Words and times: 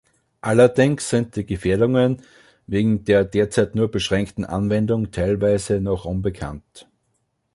Allerdings 0.41 1.07
sind 1.11 1.35
die 1.35 1.45
Gefährdungen 1.45 2.23
wegen 2.65 3.03
der 3.05 3.23
derzeit 3.23 3.75
nur 3.75 3.91
beschränkten 3.91 4.45
Anwendung 4.45 5.11
teilweise 5.11 5.79
noch 5.79 6.05
unbekannt. 6.05 6.87